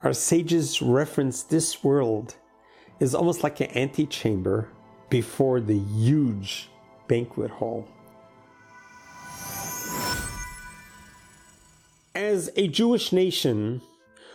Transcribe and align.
Our 0.00 0.12
sages 0.12 0.80
reference 0.80 1.42
this 1.42 1.82
world 1.82 2.36
is 3.00 3.16
almost 3.16 3.42
like 3.42 3.58
an 3.58 3.76
antechamber 3.76 4.68
before 5.10 5.60
the 5.60 5.76
huge 5.76 6.70
banquet 7.08 7.50
hall. 7.50 7.88
As 12.14 12.48
a 12.54 12.68
Jewish 12.68 13.12
nation, 13.12 13.82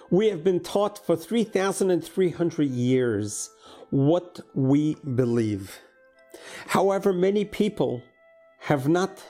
we 0.10 0.28
have 0.28 0.44
been 0.44 0.60
taught 0.60 0.98
for 1.06 1.16
3,300 1.16 2.70
years 2.70 3.50
what 3.90 4.42
we 4.54 4.96
believe. 5.16 5.80
However, 6.68 7.14
many 7.14 7.46
people 7.46 8.04
have 8.60 8.90
not 8.90 9.24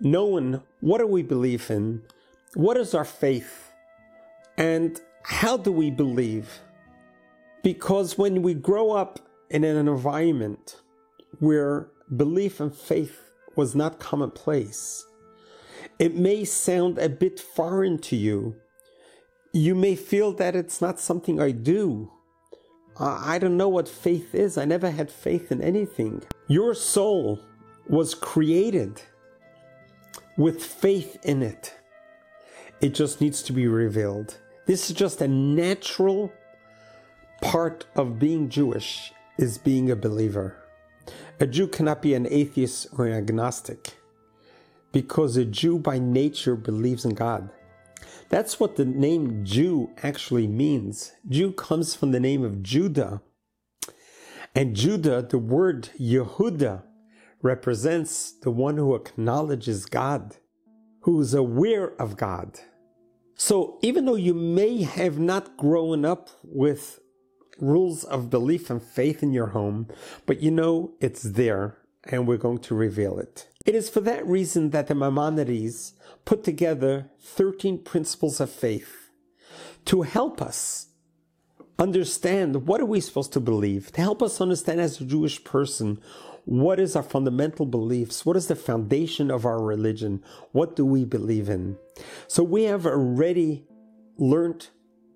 known 0.00 0.60
what 0.80 0.98
do 0.98 1.06
we 1.06 1.22
believe 1.22 1.70
in, 1.70 2.02
what 2.52 2.76
is 2.76 2.92
our 2.92 3.06
faith, 3.06 3.72
and 4.58 5.00
how 5.26 5.56
do 5.56 5.72
we 5.72 5.90
believe? 5.90 6.60
Because 7.64 8.16
when 8.16 8.42
we 8.42 8.54
grow 8.54 8.92
up 8.92 9.18
in 9.50 9.64
an 9.64 9.88
environment 9.88 10.80
where 11.40 11.90
belief 12.14 12.60
and 12.60 12.72
faith 12.72 13.32
was 13.56 13.74
not 13.74 13.98
commonplace, 13.98 15.04
it 15.98 16.14
may 16.14 16.44
sound 16.44 16.98
a 16.98 17.08
bit 17.08 17.40
foreign 17.40 17.98
to 18.02 18.14
you. 18.14 18.54
You 19.52 19.74
may 19.74 19.96
feel 19.96 20.32
that 20.34 20.54
it's 20.54 20.80
not 20.80 21.00
something 21.00 21.40
I 21.40 21.50
do. 21.50 22.12
I 22.96 23.40
don't 23.40 23.56
know 23.56 23.68
what 23.68 23.88
faith 23.88 24.32
is. 24.32 24.56
I 24.56 24.64
never 24.64 24.92
had 24.92 25.10
faith 25.10 25.50
in 25.50 25.60
anything. 25.60 26.22
Your 26.46 26.72
soul 26.72 27.40
was 27.88 28.14
created 28.14 29.02
with 30.36 30.62
faith 30.62 31.18
in 31.24 31.42
it. 31.42 31.74
It 32.80 32.94
just 32.94 33.20
needs 33.20 33.42
to 33.42 33.52
be 33.52 33.66
revealed. 33.66 34.38
This 34.66 34.90
is 34.90 34.96
just 34.96 35.20
a 35.20 35.28
natural 35.28 36.32
part 37.40 37.86
of 37.94 38.18
being 38.18 38.48
Jewish 38.48 39.12
is 39.38 39.58
being 39.58 39.92
a 39.92 39.96
believer. 39.96 40.56
A 41.38 41.46
Jew 41.46 41.68
cannot 41.68 42.02
be 42.02 42.14
an 42.14 42.26
atheist 42.28 42.88
or 42.98 43.06
an 43.06 43.12
agnostic 43.12 43.94
because 44.90 45.36
a 45.36 45.44
Jew 45.44 45.78
by 45.78 46.00
nature 46.00 46.56
believes 46.56 47.04
in 47.04 47.14
God. 47.14 47.48
That's 48.28 48.58
what 48.58 48.74
the 48.74 48.84
name 48.84 49.44
Jew 49.44 49.90
actually 50.02 50.48
means. 50.48 51.12
Jew 51.28 51.52
comes 51.52 51.94
from 51.94 52.10
the 52.10 52.18
name 52.18 52.42
of 52.42 52.64
Judah. 52.64 53.22
And 54.52 54.74
Judah, 54.74 55.22
the 55.22 55.38
word 55.38 55.90
Yehuda, 56.00 56.82
represents 57.40 58.32
the 58.32 58.50
one 58.50 58.78
who 58.78 58.96
acknowledges 58.96 59.86
God, 59.86 60.38
who 61.02 61.20
is 61.20 61.34
aware 61.34 61.92
of 62.00 62.16
God. 62.16 62.58
So 63.36 63.78
even 63.82 64.06
though 64.06 64.16
you 64.16 64.32
may 64.32 64.82
have 64.82 65.18
not 65.18 65.58
grown 65.58 66.06
up 66.06 66.30
with 66.42 67.00
rules 67.58 68.02
of 68.02 68.30
belief 68.30 68.70
and 68.70 68.82
faith 68.82 69.22
in 69.22 69.32
your 69.32 69.48
home, 69.48 69.88
but 70.24 70.40
you 70.40 70.50
know 70.50 70.92
it's 71.00 71.22
there 71.22 71.76
and 72.04 72.26
we're 72.26 72.38
going 72.38 72.58
to 72.58 72.74
reveal 72.74 73.18
it. 73.18 73.48
It 73.66 73.74
is 73.74 73.90
for 73.90 74.00
that 74.00 74.26
reason 74.26 74.70
that 74.70 74.86
the 74.86 74.94
Maimonides 74.94 75.92
put 76.24 76.44
together 76.44 77.10
13 77.20 77.78
principles 77.84 78.40
of 78.40 78.50
faith 78.50 79.10
to 79.84 80.02
help 80.02 80.40
us 80.40 80.86
understand 81.78 82.66
what 82.66 82.80
are 82.80 82.86
we 82.86 83.00
supposed 83.00 83.32
to 83.34 83.40
believe, 83.40 83.92
to 83.92 84.00
help 84.00 84.22
us 84.22 84.40
understand 84.40 84.80
as 84.80 85.00
a 85.00 85.04
Jewish 85.04 85.44
person 85.44 86.00
what 86.46 86.78
is 86.78 86.94
our 86.94 87.02
fundamental 87.02 87.66
beliefs, 87.66 88.24
what 88.24 88.36
is 88.36 88.46
the 88.46 88.56
foundation 88.56 89.30
of 89.30 89.44
our 89.44 89.60
religion, 89.60 90.22
what 90.52 90.76
do 90.76 90.86
we 90.86 91.04
believe 91.04 91.48
in. 91.48 91.76
So 92.28 92.42
we 92.42 92.62
have 92.64 92.86
already 92.86 93.66
learned 94.16 94.68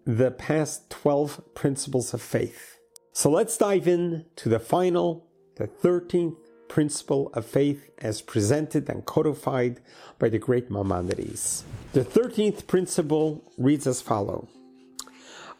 the 0.04 0.32
past 0.32 0.90
12 0.90 1.54
principles 1.54 2.12
of 2.12 2.20
faith. 2.20 2.78
So 3.12 3.30
let's 3.30 3.56
dive 3.56 3.86
in 3.86 4.26
to 4.36 4.48
the 4.48 4.58
final, 4.58 5.26
the 5.54 5.68
13th 5.68 6.36
principle 6.68 7.30
of 7.34 7.46
faith 7.46 7.90
as 7.98 8.22
presented 8.22 8.88
and 8.88 9.04
codified 9.04 9.80
by 10.18 10.28
the 10.28 10.38
great 10.38 10.68
Maimonides. 10.68 11.64
The 11.92 12.04
13th 12.04 12.66
principle 12.66 13.44
reads 13.56 13.86
as 13.86 14.02
follows 14.02 14.48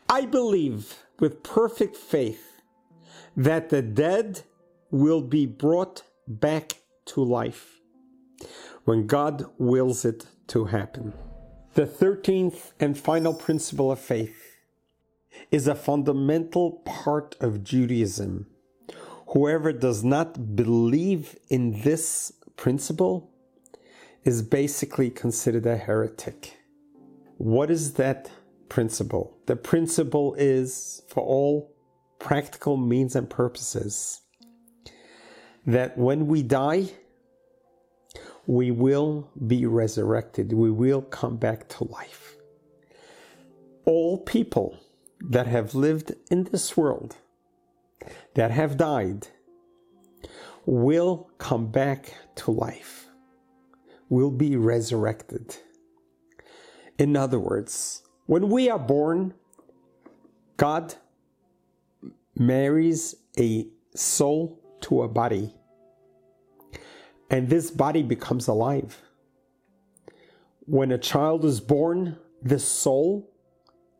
I 0.08 0.26
believe 0.26 0.96
with 1.20 1.44
perfect 1.44 1.96
faith 1.96 2.62
that 3.36 3.68
the 3.68 3.82
dead 3.82 4.42
will 4.90 5.20
be 5.20 5.46
brought 5.46 6.02
back 6.26 6.78
to 7.06 7.22
life 7.22 7.80
when 8.84 9.06
God 9.06 9.46
wills 9.58 10.04
it 10.04 10.26
to 10.48 10.66
happen. 10.66 11.12
The 11.74 11.86
13th 11.86 12.72
and 12.80 12.98
final 12.98 13.34
principle 13.34 13.92
of 13.92 14.00
faith 14.00 14.56
is 15.50 15.66
a 15.66 15.74
fundamental 15.74 16.82
part 16.84 17.36
of 17.40 17.62
Judaism 17.62 18.46
Whoever 19.30 19.72
does 19.72 20.02
not 20.02 20.56
believe 20.56 21.38
in 21.48 21.82
this 21.82 22.32
principle 22.56 23.30
is 24.24 24.42
basically 24.42 25.08
considered 25.08 25.66
a 25.66 25.76
heretic. 25.76 26.58
What 27.36 27.70
is 27.70 27.92
that 27.92 28.28
principle? 28.68 29.38
The 29.46 29.54
principle 29.54 30.34
is, 30.34 31.02
for 31.08 31.22
all 31.22 31.72
practical 32.18 32.76
means 32.76 33.14
and 33.14 33.30
purposes, 33.30 34.22
that 35.66 35.96
when 35.96 36.26
we 36.26 36.42
die, 36.42 36.90
we 38.46 38.70
will 38.70 39.30
be 39.46 39.66
resurrected. 39.66 40.52
We 40.52 40.70
will 40.70 41.02
come 41.02 41.36
back 41.36 41.68
to 41.68 41.84
life. 41.84 42.36
All 43.84 44.18
people 44.18 44.78
that 45.20 45.46
have 45.46 45.74
lived 45.74 46.14
in 46.30 46.44
this 46.44 46.76
world 46.76 47.16
that 48.34 48.50
have 48.50 48.76
died 48.76 49.28
will 50.66 51.30
come 51.38 51.70
back 51.70 52.14
to 52.36 52.50
life, 52.50 53.06
will 54.08 54.30
be 54.30 54.56
resurrected. 54.56 55.56
In 56.98 57.16
other 57.16 57.38
words, 57.38 58.02
when 58.26 58.48
we 58.50 58.68
are 58.70 58.78
born, 58.78 59.34
God 60.56 60.94
marries 62.36 63.14
a 63.38 63.66
soul 63.94 64.59
to 64.82 65.02
a 65.02 65.08
body, 65.08 65.54
and 67.30 67.48
this 67.48 67.70
body 67.70 68.02
becomes 68.02 68.48
alive. 68.48 69.00
When 70.66 70.92
a 70.92 70.98
child 70.98 71.44
is 71.44 71.60
born, 71.60 72.18
the 72.42 72.58
soul 72.58 73.30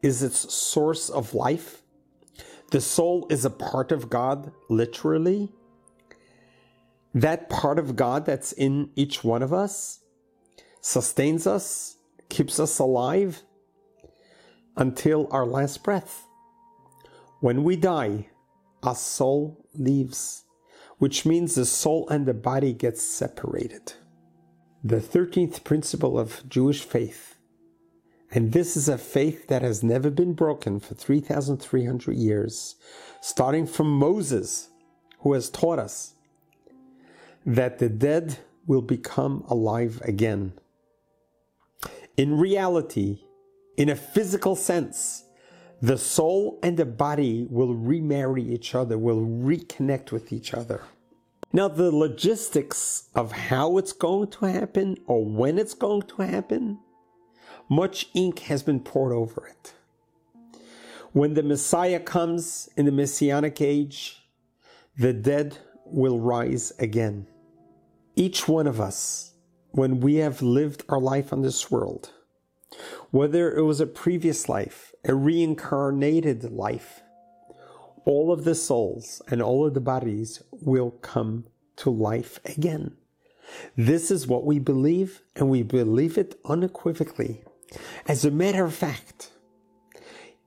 is 0.02 0.22
its 0.22 0.52
source 0.52 1.10
of 1.10 1.34
life 1.34 1.80
the 2.70 2.80
soul 2.80 3.26
is 3.30 3.44
a 3.44 3.50
part 3.50 3.90
of 3.90 4.08
God, 4.08 4.52
literally. 4.68 5.52
That 7.12 7.50
part 7.50 7.80
of 7.80 7.96
God 7.96 8.24
that's 8.24 8.52
in 8.52 8.90
each 8.94 9.24
one 9.24 9.42
of 9.42 9.52
us 9.52 10.00
sustains 10.80 11.46
us, 11.46 11.96
keeps 12.28 12.60
us 12.60 12.78
alive 12.78 13.42
until 14.76 15.26
our 15.32 15.44
last 15.44 15.82
breath. 15.82 16.24
When 17.40 17.64
we 17.64 17.74
die, 17.74 18.28
our 18.84 18.94
soul 18.94 19.66
leaves, 19.74 20.44
which 21.00 21.26
means 21.26 21.56
the 21.56 21.66
soul 21.66 22.08
and 22.08 22.24
the 22.24 22.32
body 22.32 22.72
get 22.72 22.96
separated. 22.96 23.94
The 24.84 25.00
13th 25.00 25.64
principle 25.64 26.18
of 26.18 26.48
Jewish 26.48 26.82
faith 26.84 27.30
and 28.32 28.52
this 28.52 28.76
is 28.76 28.88
a 28.88 28.96
faith 28.96 29.48
that 29.48 29.62
has 29.62 29.82
never 29.82 30.08
been 30.08 30.34
broken 30.34 30.78
for 30.78 30.94
3,300 30.94 32.16
years, 32.16 32.76
starting 33.20 33.66
from 33.66 33.90
Moses, 33.90 34.68
who 35.20 35.32
has 35.32 35.50
taught 35.50 35.80
us 35.80 36.14
that 37.44 37.78
the 37.78 37.88
dead 37.88 38.38
will 38.66 38.82
become 38.82 39.44
alive 39.48 40.00
again. 40.04 40.52
In 42.16 42.38
reality, 42.38 43.24
in 43.76 43.88
a 43.88 43.96
physical 43.96 44.54
sense, 44.54 45.24
the 45.82 45.96
soul 45.96 46.58
and 46.62 46.76
the 46.76 46.84
body 46.84 47.46
will 47.48 47.74
remarry 47.74 48.42
each 48.42 48.74
other, 48.74 48.98
will 48.98 49.20
reconnect 49.20 50.12
with 50.12 50.32
each 50.32 50.52
other. 50.52 50.82
Now, 51.52 51.68
the 51.68 51.90
logistics 51.90 53.08
of 53.14 53.32
how 53.32 53.78
it's 53.78 53.92
going 53.92 54.28
to 54.28 54.46
happen 54.46 54.98
or 55.06 55.24
when 55.24 55.58
it's 55.58 55.74
going 55.74 56.02
to 56.02 56.22
happen 56.22 56.78
much 57.68 58.08
ink 58.14 58.40
has 58.40 58.62
been 58.62 58.80
poured 58.80 59.12
over 59.12 59.46
it. 59.46 59.72
When 61.12 61.34
the 61.34 61.42
Messiah 61.42 62.00
comes 62.00 62.68
in 62.76 62.84
the 62.84 62.92
Messianic 62.92 63.60
age, 63.60 64.22
the 64.96 65.12
dead 65.12 65.58
will 65.84 66.20
rise 66.20 66.72
again. 66.78 67.26
Each 68.14 68.46
one 68.46 68.66
of 68.66 68.80
us, 68.80 69.32
when 69.70 70.00
we 70.00 70.16
have 70.16 70.42
lived 70.42 70.84
our 70.88 71.00
life 71.00 71.32
on 71.32 71.42
this 71.42 71.70
world, 71.70 72.10
whether 73.10 73.54
it 73.54 73.62
was 73.62 73.80
a 73.80 73.86
previous 73.86 74.48
life, 74.48 74.94
a 75.04 75.14
reincarnated 75.14 76.52
life, 76.52 77.02
all 78.04 78.32
of 78.32 78.44
the 78.44 78.54
souls 78.54 79.20
and 79.28 79.42
all 79.42 79.66
of 79.66 79.74
the 79.74 79.80
bodies 79.80 80.42
will 80.50 80.90
come 80.90 81.44
to 81.76 81.90
life 81.90 82.38
again. 82.44 82.96
This 83.76 84.10
is 84.10 84.26
what 84.26 84.44
we 84.44 84.58
believe, 84.58 85.22
and 85.34 85.48
we 85.48 85.62
believe 85.62 86.16
it 86.16 86.38
unequivocally. 86.44 87.42
As 88.06 88.24
a 88.24 88.30
matter 88.30 88.64
of 88.64 88.74
fact, 88.74 89.30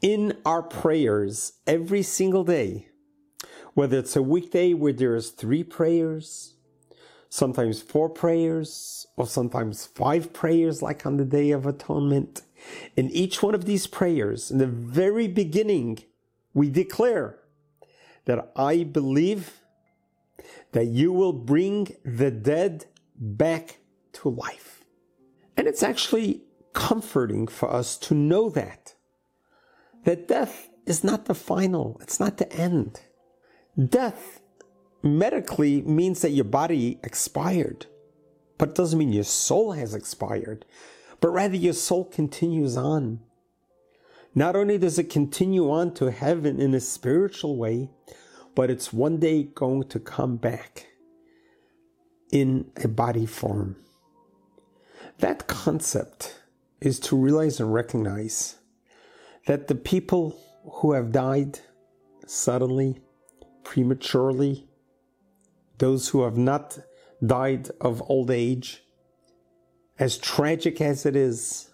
in 0.01 0.37
our 0.45 0.61
prayers 0.61 1.53
every 1.67 2.01
single 2.01 2.43
day, 2.43 2.87
whether 3.73 3.97
it's 3.97 4.15
a 4.15 4.21
weekday 4.21 4.73
where 4.73 4.93
there's 4.93 5.31
three 5.31 5.63
prayers, 5.63 6.55
sometimes 7.29 7.81
four 7.81 8.09
prayers, 8.09 9.07
or 9.17 9.25
sometimes 9.25 9.85
five 9.85 10.31
prayers, 10.31 10.81
like 10.81 11.05
on 11.05 11.17
the 11.17 11.25
Day 11.25 11.51
of 11.51 11.65
Atonement. 11.65 12.43
In 12.95 13.09
each 13.09 13.41
one 13.41 13.55
of 13.55 13.65
these 13.65 13.87
prayers, 13.87 14.51
in 14.51 14.57
the 14.57 14.67
very 14.67 15.27
beginning, 15.27 15.99
we 16.53 16.69
declare 16.69 17.39
that 18.25 18.51
I 18.55 18.83
believe 18.83 19.59
that 20.71 20.85
you 20.85 21.11
will 21.11 21.33
bring 21.33 21.95
the 22.03 22.31
dead 22.31 22.85
back 23.15 23.79
to 24.13 24.29
life. 24.29 24.83
And 25.55 25.67
it's 25.67 25.83
actually 25.83 26.43
comforting 26.73 27.47
for 27.47 27.71
us 27.71 27.97
to 27.97 28.13
know 28.13 28.49
that. 28.49 28.95
That 30.03 30.27
death 30.27 30.69
is 30.85 31.03
not 31.03 31.25
the 31.25 31.35
final, 31.35 31.97
it's 32.01 32.19
not 32.19 32.37
the 32.37 32.51
end. 32.51 33.01
Death 33.77 34.41
medically 35.01 35.81
means 35.81 36.21
that 36.21 36.31
your 36.31 36.45
body 36.45 36.99
expired, 37.03 37.85
but 38.57 38.69
it 38.69 38.75
doesn't 38.75 38.99
mean 38.99 39.13
your 39.13 39.23
soul 39.23 39.73
has 39.73 39.93
expired, 39.93 40.65
but 41.23 41.31
rather 41.31 41.55
your 41.55 41.71
soul 41.71 42.03
continues 42.03 42.75
on. 42.75 43.21
Not 44.35 44.57
only 44.57 44.77
does 44.77 44.99
it 44.99 45.09
continue 45.09 45.71
on 45.71 45.93
to 45.93 46.11
heaven 46.11 46.59
in 46.59 46.73
a 46.73 46.81
spiritual 46.81 47.55
way, 47.55 47.89
but 48.55 48.69
it's 48.69 48.91
one 48.91 49.21
day 49.21 49.43
going 49.43 49.87
to 49.87 50.01
come 50.01 50.35
back 50.35 50.87
in 52.33 52.69
a 52.83 52.89
body 52.89 53.25
form. 53.25 53.77
That 55.19 55.47
concept 55.47 56.41
is 56.81 56.99
to 56.99 57.15
realize 57.15 57.61
and 57.61 57.73
recognize 57.73 58.57
that 59.47 59.69
the 59.69 59.75
people 59.75 60.37
who 60.73 60.91
have 60.91 61.13
died 61.13 61.57
suddenly, 62.27 62.99
prematurely, 63.63 64.67
those 65.77 66.09
who 66.09 66.23
have 66.23 66.35
not 66.35 66.79
died 67.25 67.69
of 67.79 68.03
old 68.09 68.29
age, 68.29 68.82
as 69.99 70.17
tragic 70.17 70.81
as 70.81 71.05
it 71.05 71.15
is, 71.15 71.69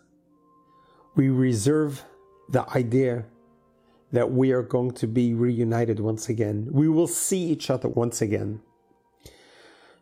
we 1.15 1.29
reserve 1.29 2.03
the 2.49 2.69
idea 2.75 3.25
that 4.11 4.31
we 4.31 4.51
are 4.51 4.63
going 4.63 4.91
to 4.91 5.07
be 5.07 5.33
reunited 5.33 5.99
once 5.99 6.29
again. 6.29 6.67
We 6.71 6.89
will 6.89 7.07
see 7.07 7.43
each 7.43 7.69
other 7.69 7.87
once 7.87 8.21
again. 8.21 8.61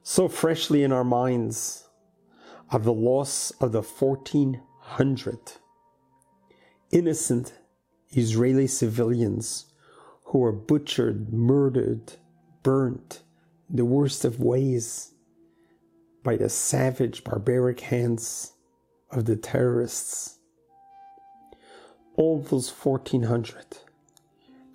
So 0.01 0.27
freshly 0.27 0.83
in 0.83 0.91
our 0.91 1.03
minds 1.03 1.87
of 2.71 2.83
the 2.83 2.93
loss 2.93 3.51
of 3.59 3.71
the 3.71 3.81
1400 3.81 5.37
innocent 6.91 7.53
Israeli 8.11 8.67
civilians 8.67 9.65
who 10.25 10.39
were 10.39 10.53
butchered, 10.53 11.33
murdered, 11.33 12.13
burnt 12.63 13.23
the 13.69 13.85
worst 13.85 14.23
of 14.23 14.39
ways 14.39 15.11
by 16.27 16.35
the 16.35 16.49
savage, 16.49 17.23
barbaric 17.23 17.79
hands 17.79 18.51
of 19.11 19.23
the 19.23 19.37
terrorists. 19.37 20.39
All 22.17 22.41
those 22.41 22.69
1400 22.69 23.77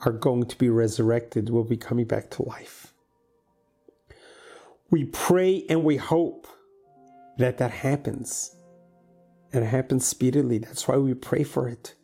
are 0.01 0.13
going 0.13 0.47
to 0.47 0.57
be 0.57 0.71
resurrected, 0.71 1.51
will 1.51 1.63
be 1.65 1.77
coming 1.77 2.07
back 2.07 2.31
to 2.31 2.49
life. 2.49 2.95
We 4.89 5.05
pray 5.05 5.67
and 5.69 5.85
we 5.85 5.99
hope 5.99 6.47
that 7.37 7.59
that 7.59 7.71
happens. 7.71 8.57
And 9.53 9.63
it 9.63 9.69
happens 9.69 10.07
speedily. 10.07 10.57
That's 10.57 10.89
why 10.89 10.97
we 10.97 11.13
pray 11.13 11.43
for 11.43 11.69
it. 11.69 11.95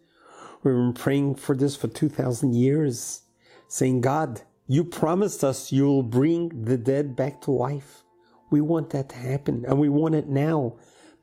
We've 0.62 0.74
been 0.74 0.92
praying 0.92 1.36
for 1.36 1.56
this 1.56 1.74
for 1.74 1.88
2,000 1.88 2.54
years, 2.54 3.22
saying, 3.66 4.02
God, 4.02 4.42
you 4.66 4.84
promised 4.84 5.42
us 5.42 5.72
you'll 5.72 6.02
bring 6.02 6.64
the 6.64 6.76
dead 6.76 7.16
back 7.16 7.40
to 7.42 7.50
life. 7.50 8.04
We 8.50 8.60
want 8.60 8.90
that 8.90 9.08
to 9.10 9.16
happen, 9.16 9.64
and 9.66 9.78
we 9.78 9.88
want 9.88 10.14
it 10.14 10.28
now. 10.28 10.74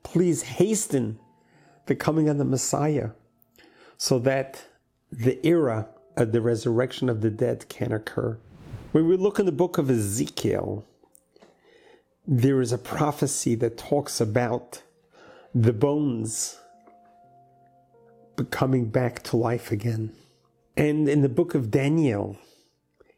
Please 0.02 0.42
hasten 0.42 1.18
the 1.86 1.96
coming 1.96 2.28
of 2.28 2.38
the 2.38 2.44
Messiah 2.44 3.10
so 3.96 4.18
that 4.20 4.64
the 5.10 5.44
era 5.46 5.88
of 6.16 6.32
the 6.32 6.40
resurrection 6.40 7.08
of 7.08 7.20
the 7.20 7.30
dead 7.30 7.68
can 7.68 7.92
occur. 7.92 8.38
When 8.92 9.06
we 9.08 9.16
look 9.16 9.38
in 9.38 9.46
the 9.46 9.52
book 9.52 9.78
of 9.78 9.90
Ezekiel, 9.90 10.84
there 12.26 12.60
is 12.60 12.72
a 12.72 12.78
prophecy 12.78 13.54
that 13.56 13.76
talks 13.76 14.20
about 14.20 14.82
the 15.54 15.72
bones 15.72 16.58
coming 18.50 18.86
back 18.86 19.22
to 19.24 19.36
life 19.36 19.70
again. 19.72 20.12
And 20.76 21.08
in 21.08 21.22
the 21.22 21.28
book 21.28 21.54
of 21.54 21.70
Daniel, 21.70 22.36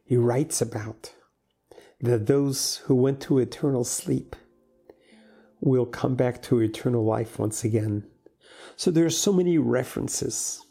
he 0.04 0.16
writes 0.16 0.60
about 0.60 1.12
that 2.00 2.26
those 2.26 2.76
who 2.86 2.94
went 2.94 3.20
to 3.22 3.38
eternal 3.38 3.84
sleep 3.84 4.36
will 5.60 5.86
come 5.86 6.14
back 6.14 6.40
to 6.42 6.60
eternal 6.60 7.04
life 7.04 7.38
once 7.38 7.64
again. 7.64 8.04
So 8.76 8.90
there 8.90 9.04
are 9.04 9.10
so 9.10 9.32
many 9.32 9.58
references. 9.58 10.64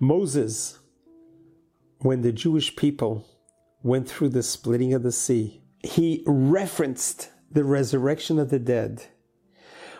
Moses, 0.00 0.78
when 1.98 2.22
the 2.22 2.32
Jewish 2.32 2.74
people 2.74 3.26
went 3.82 4.08
through 4.08 4.30
the 4.30 4.42
splitting 4.42 4.94
of 4.94 5.02
the 5.02 5.12
sea, 5.12 5.62
he 5.82 6.22
referenced 6.26 7.30
the 7.50 7.64
resurrection 7.64 8.38
of 8.38 8.50
the 8.50 8.58
dead 8.58 9.06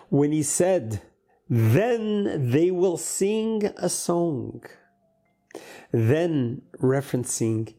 when 0.09 0.33
he 0.33 0.43
said, 0.43 1.03
Then 1.49 2.51
they 2.51 2.71
will 2.71 2.97
sing 2.97 3.65
a 3.77 3.89
song. 3.89 4.63
Then 5.91 6.63
referencing 6.81 7.75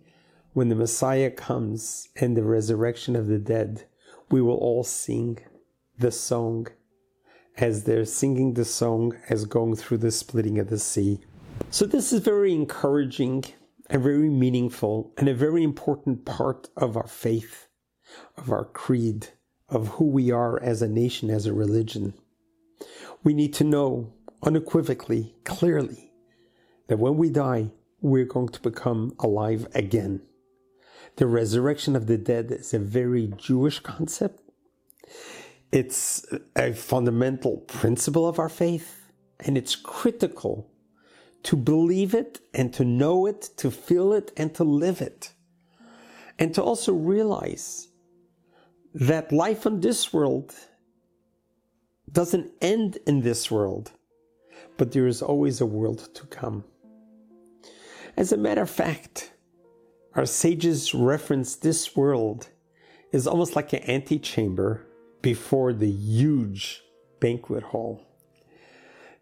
when 0.54 0.70
the 0.70 0.76
Messiah 0.76 1.32
comes 1.32 2.10
and 2.16 2.38
the 2.38 2.44
resurrection 2.44 3.16
of 3.16 3.28
the 3.28 3.40
dead, 3.40 3.86
we 4.30 4.42
will 4.42 4.56
all 4.56 4.84
sing 4.84 5.40
the 5.98 6.12
song 6.12 6.68
as 7.58 7.84
they're 7.84 8.06
singing 8.06 8.54
the 8.54 8.66
song 8.66 9.16
as 9.30 9.46
going 9.46 9.76
through 9.76 9.98
the 9.98 10.12
splitting 10.12 10.60
of 10.60 10.70
the 10.70 10.80
sea. 10.80 11.20
So, 11.70 11.86
this 11.86 12.14
is 12.14 12.22
very 12.22 12.54
encouraging 12.54 13.46
and 13.90 14.02
very 14.04 14.30
meaningful 14.30 15.12
and 15.18 15.28
a 15.28 15.34
very 15.34 15.64
important 15.64 16.26
part 16.26 16.70
of 16.78 16.96
our 16.98 17.08
faith, 17.08 17.68
of 18.38 18.52
our 18.52 18.66
creed, 18.66 19.30
of 19.70 19.88
who 19.90 20.06
we 20.06 20.32
are 20.32 20.62
as 20.62 20.82
a 20.82 20.88
nation, 20.88 21.30
as 21.30 21.46
a 21.46 21.54
religion. 21.54 22.14
We 23.24 23.34
need 23.34 23.54
to 23.56 23.64
know 23.64 24.14
unequivocally, 24.44 25.36
clearly, 25.46 26.12
that 26.88 27.00
when 27.00 27.18
we 27.18 27.30
die, 27.30 27.72
we're 28.02 28.26
going 28.26 28.50
to 28.50 28.62
become 28.62 29.16
alive 29.20 29.68
again. 29.74 30.22
The 31.16 31.28
resurrection 31.28 31.96
of 31.96 32.08
the 32.08 32.18
dead 32.18 32.52
is 32.52 32.74
a 32.74 32.80
very 32.80 33.32
Jewish 33.38 33.80
concept. 33.80 34.42
It's 35.72 36.26
a 36.56 36.74
fundamental 36.74 37.58
principle 37.58 38.28
of 38.28 38.40
our 38.40 38.50
faith, 38.50 39.12
and 39.40 39.58
it's 39.58 39.76
critical 39.76 40.70
to 41.44 41.56
believe 41.56 42.14
it 42.14 42.40
and 42.54 42.74
to 42.74 42.86
know 42.86 43.26
it, 43.26 43.50
to 43.58 43.70
feel 43.70 44.14
it 44.14 44.32
and 44.38 44.54
to 44.56 44.64
live 44.64 45.02
it. 45.02 45.34
And 46.40 46.54
to 46.56 46.64
also 46.64 46.94
realize 46.94 47.90
that 48.94 49.32
life 49.32 49.66
on 49.66 49.82
this 49.82 50.14
world 50.14 50.54
doesn't 52.12 52.52
end 52.62 52.98
in 53.06 53.22
this 53.22 53.52
world, 53.52 53.92
but 54.78 54.92
there 54.92 55.08
is 55.08 55.22
always 55.22 55.62
a 55.62 55.66
world 55.66 56.10
to 56.16 56.26
come. 56.28 56.64
As 58.16 58.32
a 58.32 58.38
matter 58.38 58.62
of 58.62 58.70
fact, 58.70 59.33
our 60.16 60.26
sages 60.26 60.94
reference 60.94 61.56
this 61.56 61.96
world 61.96 62.50
is 63.12 63.26
almost 63.26 63.56
like 63.56 63.74
an 63.74 63.90
antechamber 63.90 64.86
before 65.22 65.74
the 65.74 65.90
huge 65.90 66.82
banquet 67.20 67.64
hall. 67.64 68.06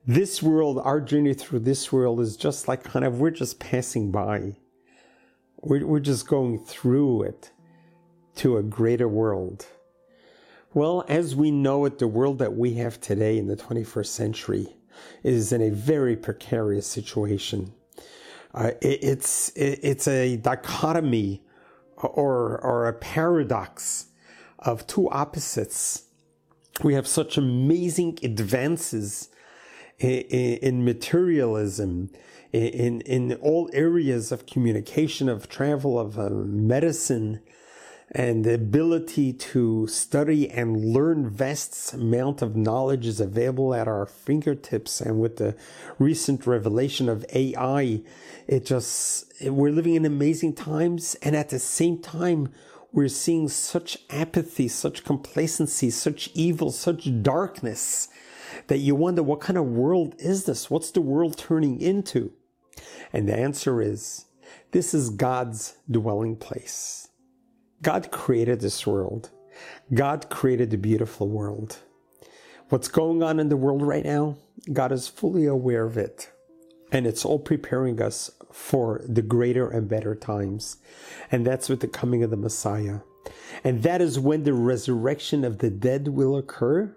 This 0.06 0.42
world, 0.42 0.80
our 0.84 1.00
journey 1.00 1.34
through 1.34 1.60
this 1.60 1.92
world 1.92 2.20
is 2.20 2.36
just 2.36 2.68
like 2.68 2.84
kind 2.84 3.06
of, 3.06 3.20
we're 3.20 3.30
just 3.30 3.60
passing 3.60 4.12
by. 4.12 4.56
We're, 5.62 5.86
we're 5.86 6.00
just 6.00 6.28
going 6.28 6.58
through 6.58 7.24
it 7.24 7.52
to 8.38 8.58
a 8.58 8.64
greater 8.64 9.08
world. 9.08 9.68
Well, 10.74 11.06
as 11.08 11.36
we 11.36 11.52
know 11.52 11.86
it, 11.86 12.00
the 12.00 12.08
world 12.08 12.40
that 12.40 12.56
we 12.56 12.74
have 12.76 13.00
today 13.00 13.38
in 13.38 13.48
the 13.48 13.58
21st 13.58 14.08
century 14.08 14.76
is 15.24 15.52
in 15.52 15.62
a 15.62 15.70
very 15.70 16.16
precarious 16.16 16.88
situation. 16.88 17.74
Uh, 18.53 18.72
it, 18.81 19.03
it's 19.03 19.50
it, 19.50 19.79
it's 19.81 20.08
a 20.08 20.38
dichotomy 20.38 21.43
or 21.98 22.60
or 22.60 22.88
a 22.88 22.93
paradox 22.93 24.08
of 24.60 24.86
two 24.88 25.10
opposites. 25.10 26.03
We 26.84 26.93
have 26.93 27.08
such 27.08 27.38
amazing 27.38 28.20
advances 28.24 29.29
in, 30.00 30.08
in 30.17 30.86
materialism, 30.86 32.10
in 32.51 33.01
in 33.01 33.34
all 33.36 33.70
areas 33.74 34.31
of 34.31 34.46
communication, 34.46 35.29
of 35.29 35.48
travel, 35.48 36.00
of 36.00 36.17
uh, 36.20 36.29
medicine, 36.29 37.41
and 38.13 38.44
the 38.44 38.53
ability 38.53 39.32
to 39.32 39.88
study 39.88 40.50
and 40.50 40.94
learn 40.94 41.30
vast 41.30 41.94
amount 41.94 42.41
of 42.41 42.58
knowledge 42.58 43.08
is 43.08 43.22
available 43.22 43.74
at 43.74 43.88
our 43.88 44.06
fingertips. 44.06 45.00
And 45.00 45.22
with 45.22 45.38
the 45.38 45.56
recent 45.98 46.46
revelation 46.46 47.08
of 47.08 47.25
ai 47.34 48.01
it 48.48 48.65
just 48.65 49.32
we're 49.41 49.72
living 49.72 49.96
in 49.96 50.06
amazing 50.06 50.53
times. 50.53 51.15
And 51.22 51.36
at 51.36 51.50
the 51.50 51.60
same 51.60 52.00
time 52.00 52.50
we're 52.91 53.08
seeing 53.08 53.48
such 53.48 53.98
apathy 54.10 54.68
such 54.68 55.06
complacency 55.06 55.89
such 55.89 56.30
evil 56.34 56.72
such 56.72 57.24
darkness 57.24 58.10
that 58.68 58.80
you 58.80 58.94
wonder 58.94 59.24
what 59.24 59.39
kind 59.39 59.58
of 59.58 59.65
world 59.65 60.15
is 60.20 60.44
this? 60.44 60.70
What's 60.70 60.91
the 60.91 61.01
world 61.01 61.38
turning 61.38 61.80
into? 61.80 62.34
And 63.13 63.30
the 63.30 63.38
answer 63.38 63.82
is 63.82 64.25
this 64.72 64.94
is 64.94 65.10
god's 65.12 65.77
dwelling 65.89 66.36
place 66.36 67.08
God 67.82 68.12
created 68.12 68.62
this 68.62 68.86
world. 68.86 69.32
God 69.94 70.30
created 70.30 70.70
the 70.70 70.78
beautiful 70.78 71.28
world. 71.28 71.80
What's 72.70 72.88
going 72.88 73.24
on 73.24 73.40
in 73.40 73.50
the 73.50 73.58
world 73.58 73.82
right 73.82 74.06
now, 74.06 74.38
God 74.72 74.92
is 74.92 75.08
fully 75.08 75.46
aware 75.46 75.86
of 75.86 75.98
it. 75.98 76.32
And 76.92 77.08
it's 77.08 77.26
all 77.26 77.40
preparing 77.40 78.02
us 78.02 78.32
for 78.52 79.02
the 79.08 79.22
greater 79.22 79.70
and 79.70 79.88
better 79.88 80.14
times. 80.14 80.78
And 81.32 81.46
that's 81.46 81.70
with 81.70 81.80
the 81.80 81.88
coming 81.88 82.24
of 82.24 82.30
the 82.30 82.38
Messiah. 82.38 83.00
And 83.64 83.82
that 83.84 84.02
is 84.02 84.20
when 84.20 84.44
the 84.44 84.54
resurrection 84.54 85.44
of 85.44 85.58
the 85.58 85.70
dead 85.70 86.10
will 86.10 86.38
occur, 86.38 86.96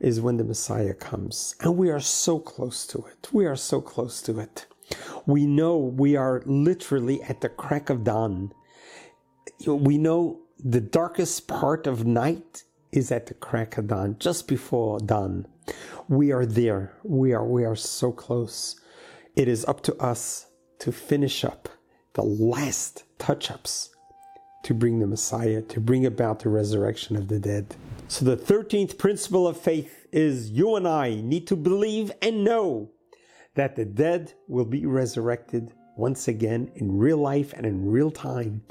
is 0.00 0.20
when 0.20 0.36
the 0.36 0.44
Messiah 0.44 0.94
comes. 0.94 1.54
And 1.60 1.76
we 1.76 1.90
are 1.90 2.00
so 2.00 2.38
close 2.38 2.86
to 2.88 2.98
it. 3.06 3.28
We 3.32 3.46
are 3.46 3.56
so 3.56 3.80
close 3.80 4.22
to 4.22 4.38
it. 4.38 4.66
We 5.26 5.46
know 5.46 5.76
we 5.76 6.16
are 6.16 6.42
literally 6.46 7.22
at 7.22 7.40
the 7.40 7.48
crack 7.48 7.90
of 7.90 8.04
dawn 8.04 8.52
we 9.66 9.98
know 9.98 10.40
the 10.58 10.80
darkest 10.80 11.48
part 11.48 11.86
of 11.86 12.06
night 12.06 12.64
is 12.92 13.12
at 13.12 13.26
the 13.26 13.34
crack 13.34 13.76
of 13.76 13.88
dawn, 13.88 14.16
just 14.18 14.48
before 14.48 14.98
dawn. 15.00 15.46
We 16.08 16.32
are 16.32 16.46
there. 16.46 16.94
We 17.02 17.32
are 17.32 17.44
we 17.44 17.64
are 17.64 17.76
so 17.76 18.12
close. 18.12 18.80
It 19.34 19.48
is 19.48 19.64
up 19.66 19.82
to 19.82 19.94
us 19.96 20.46
to 20.78 20.92
finish 20.92 21.44
up 21.44 21.68
the 22.14 22.22
last 22.22 23.04
touch-ups 23.18 23.90
to 24.62 24.74
bring 24.74 24.98
the 24.98 25.06
Messiah, 25.06 25.62
to 25.62 25.80
bring 25.80 26.06
about 26.06 26.40
the 26.40 26.48
resurrection 26.48 27.16
of 27.16 27.28
the 27.28 27.38
dead. 27.38 27.76
So 28.08 28.24
the 28.24 28.36
13th 28.36 28.98
principle 28.98 29.46
of 29.46 29.60
faith 29.60 30.06
is 30.10 30.50
you 30.50 30.74
and 30.74 30.88
I 30.88 31.20
need 31.20 31.46
to 31.48 31.56
believe 31.56 32.10
and 32.22 32.42
know 32.42 32.90
that 33.54 33.76
the 33.76 33.84
dead 33.84 34.34
will 34.48 34.64
be 34.64 34.86
resurrected 34.86 35.72
once 35.96 36.28
again 36.28 36.70
in 36.74 36.98
real 36.98 37.18
life 37.18 37.52
and 37.52 37.66
in 37.66 37.90
real 37.90 38.10
time, 38.10 38.62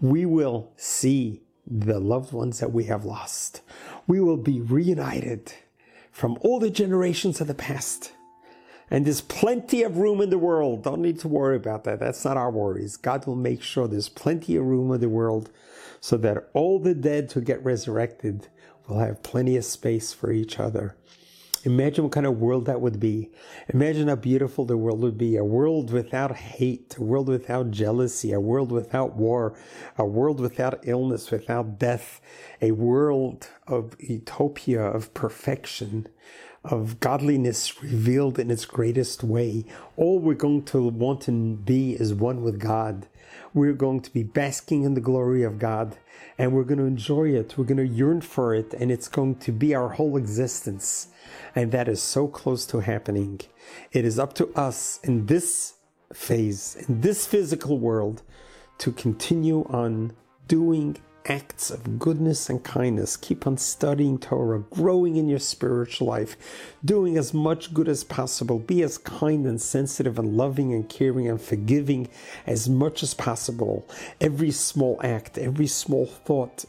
we 0.00 0.24
will 0.24 0.72
see 0.76 1.42
the 1.66 1.98
loved 1.98 2.32
ones 2.32 2.60
that 2.60 2.72
we 2.72 2.84
have 2.84 3.04
lost. 3.04 3.60
We 4.06 4.20
will 4.20 4.36
be 4.36 4.60
reunited 4.60 5.52
from 6.10 6.38
all 6.40 6.58
the 6.58 6.70
generations 6.70 7.40
of 7.40 7.46
the 7.46 7.54
past. 7.54 8.12
And 8.90 9.04
there's 9.04 9.20
plenty 9.20 9.82
of 9.82 9.98
room 9.98 10.22
in 10.22 10.30
the 10.30 10.38
world. 10.38 10.82
Don't 10.82 11.02
need 11.02 11.18
to 11.20 11.28
worry 11.28 11.56
about 11.56 11.84
that. 11.84 12.00
That's 12.00 12.24
not 12.24 12.38
our 12.38 12.50
worries. 12.50 12.96
God 12.96 13.26
will 13.26 13.36
make 13.36 13.62
sure 13.62 13.86
there's 13.86 14.08
plenty 14.08 14.56
of 14.56 14.64
room 14.64 14.90
in 14.92 15.00
the 15.00 15.10
world 15.10 15.50
so 16.00 16.16
that 16.18 16.48
all 16.54 16.78
the 16.78 16.94
dead 16.94 17.30
who 17.32 17.40
get 17.42 17.62
resurrected 17.62 18.48
will 18.86 19.00
have 19.00 19.22
plenty 19.22 19.56
of 19.56 19.64
space 19.64 20.14
for 20.14 20.32
each 20.32 20.58
other. 20.58 20.96
Imagine 21.64 22.04
what 22.04 22.12
kind 22.12 22.26
of 22.26 22.38
world 22.38 22.66
that 22.66 22.80
would 22.80 23.00
be. 23.00 23.30
Imagine 23.68 24.08
how 24.08 24.14
beautiful 24.14 24.64
the 24.64 24.76
world 24.76 25.00
would 25.00 25.18
be. 25.18 25.36
A 25.36 25.44
world 25.44 25.92
without 25.92 26.36
hate, 26.36 26.96
a 26.96 27.02
world 27.02 27.28
without 27.28 27.70
jealousy, 27.70 28.32
a 28.32 28.40
world 28.40 28.70
without 28.70 29.16
war, 29.16 29.58
a 29.96 30.04
world 30.04 30.38
without 30.40 30.80
illness, 30.84 31.30
without 31.30 31.78
death, 31.78 32.20
a 32.62 32.70
world 32.72 33.48
of 33.66 33.96
utopia, 33.98 34.82
of 34.82 35.12
perfection, 35.14 36.06
of 36.64 37.00
godliness 37.00 37.82
revealed 37.82 38.38
in 38.38 38.50
its 38.50 38.64
greatest 38.64 39.24
way. 39.24 39.64
All 39.96 40.20
we're 40.20 40.34
going 40.34 40.64
to 40.66 40.88
want 40.88 41.22
to 41.22 41.56
be 41.56 41.94
is 41.94 42.14
one 42.14 42.42
with 42.42 42.60
God. 42.60 43.08
We're 43.52 43.72
going 43.72 44.00
to 44.00 44.12
be 44.12 44.22
basking 44.22 44.84
in 44.84 44.94
the 44.94 45.00
glory 45.00 45.42
of 45.42 45.58
God 45.58 45.96
and 46.36 46.52
we're 46.52 46.64
going 46.64 46.78
to 46.78 46.84
enjoy 46.84 47.30
it. 47.30 47.56
We're 47.58 47.64
going 47.64 47.78
to 47.78 47.86
yearn 47.86 48.20
for 48.20 48.54
it 48.54 48.74
and 48.74 48.90
it's 48.92 49.08
going 49.08 49.36
to 49.36 49.52
be 49.52 49.74
our 49.74 49.90
whole 49.90 50.16
existence. 50.16 51.08
And 51.58 51.72
that 51.72 51.88
is 51.88 52.00
so 52.00 52.28
close 52.28 52.64
to 52.66 52.78
happening. 52.78 53.40
It 53.90 54.04
is 54.04 54.16
up 54.16 54.32
to 54.34 54.46
us 54.54 55.00
in 55.02 55.26
this 55.26 55.74
phase, 56.12 56.76
in 56.88 57.00
this 57.00 57.26
physical 57.26 57.80
world, 57.80 58.22
to 58.78 58.92
continue 58.92 59.64
on 59.64 60.12
doing 60.46 60.98
acts 61.26 61.72
of 61.72 61.98
goodness 61.98 62.48
and 62.48 62.62
kindness. 62.62 63.16
Keep 63.16 63.44
on 63.44 63.56
studying 63.56 64.20
Torah, 64.20 64.60
growing 64.70 65.16
in 65.16 65.28
your 65.28 65.40
spiritual 65.40 66.06
life, 66.06 66.36
doing 66.84 67.18
as 67.18 67.34
much 67.34 67.74
good 67.74 67.88
as 67.88 68.04
possible. 68.04 68.60
Be 68.60 68.84
as 68.84 68.96
kind 68.96 69.44
and 69.44 69.60
sensitive 69.60 70.16
and 70.16 70.36
loving 70.36 70.72
and 70.72 70.88
caring 70.88 71.26
and 71.26 71.42
forgiving 71.42 72.08
as 72.46 72.68
much 72.68 73.02
as 73.02 73.14
possible. 73.14 73.84
Every 74.20 74.52
small 74.52 75.00
act, 75.02 75.36
every 75.38 75.66
small 75.66 76.06
thought 76.06 76.66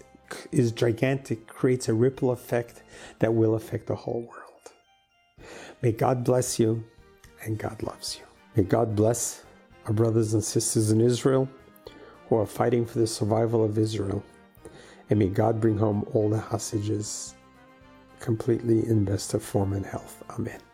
is 0.51 0.71
gigantic, 0.71 1.45
creates 1.45 1.87
a 1.87 1.93
ripple 1.93 2.31
effect 2.31 2.81
that 3.19 3.35
will 3.35 3.53
affect 3.53 3.85
the 3.85 3.95
whole 3.95 4.21
world. 4.21 4.38
May 5.81 5.91
God 5.91 6.23
bless 6.23 6.59
you 6.59 6.83
and 7.43 7.57
God 7.57 7.81
loves 7.83 8.17
you. 8.17 8.25
May 8.55 8.63
God 8.63 8.95
bless 8.95 9.43
our 9.85 9.93
brothers 9.93 10.33
and 10.33 10.43
sisters 10.43 10.91
in 10.91 11.01
Israel 11.01 11.49
who 12.27 12.37
are 12.37 12.45
fighting 12.45 12.85
for 12.85 12.99
the 12.99 13.07
survival 13.07 13.63
of 13.63 13.77
Israel. 13.77 14.23
And 15.09 15.19
may 15.19 15.29
God 15.29 15.59
bring 15.59 15.77
home 15.77 16.05
all 16.13 16.29
the 16.29 16.39
hostages 16.39 17.35
completely 18.19 18.87
in 18.87 19.05
best 19.05 19.33
of 19.33 19.43
form 19.43 19.73
and 19.73 19.85
health. 19.85 20.23
Amen. 20.31 20.68